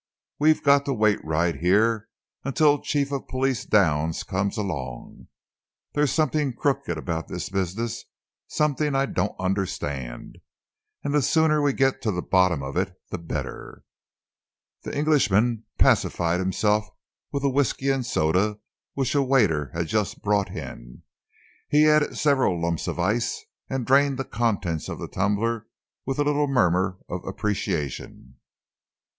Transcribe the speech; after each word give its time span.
"We've 0.39 0.63
got 0.63 0.85
to 0.85 0.93
wait 0.95 1.23
right 1.23 1.55
here 1.55 2.09
until 2.43 2.81
Chief 2.81 3.11
of 3.11 3.27
Police 3.27 3.65
Downs 3.65 4.23
comes 4.23 4.57
along. 4.57 5.27
There's 5.93 6.11
something 6.11 6.53
crooked 6.55 6.97
about 6.97 7.27
this 7.27 7.49
business, 7.49 8.05
something 8.47 8.95
I 8.95 9.05
don't 9.05 9.35
understand, 9.39 10.39
and 11.03 11.13
the 11.13 11.21
sooner 11.21 11.61
we 11.61 11.73
get 11.73 12.01
to 12.01 12.09
the 12.11 12.23
bottom 12.23 12.63
of 12.63 12.77
it, 12.77 12.95
the 13.11 13.19
better." 13.19 13.83
The 14.81 14.97
Englishman 14.97 15.65
pacified 15.77 16.39
himself 16.39 16.87
with 17.31 17.43
a 17.43 17.49
whisky 17.51 17.91
and 17.91 18.03
soda 18.03 18.57
which 18.95 19.13
a 19.13 19.21
waiter 19.21 19.69
had 19.75 19.85
just 19.85 20.23
brought 20.23 20.49
in. 20.49 21.03
He 21.69 21.87
added 21.87 22.17
several 22.17 22.59
lumps 22.59 22.87
of 22.87 22.97
ice 22.97 23.45
and 23.69 23.85
drained 23.85 24.17
the 24.17 24.23
contents 24.25 24.89
of 24.89 24.97
the 24.97 25.07
tumbler 25.07 25.67
with 26.07 26.17
a 26.17 26.23
little 26.23 26.47
murmur 26.47 26.97
of 27.07 27.23
appreciation. 27.23 28.37